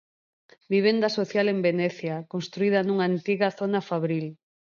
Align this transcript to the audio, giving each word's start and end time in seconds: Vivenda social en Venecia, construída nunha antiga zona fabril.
Vivenda 0.73 1.09
social 1.17 1.45
en 1.53 1.59
Venecia, 1.67 2.15
construída 2.33 2.79
nunha 2.83 3.07
antiga 3.11 3.49
zona 3.59 3.81
fabril. 3.89 4.25